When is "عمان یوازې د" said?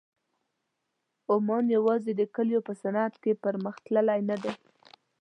1.33-2.21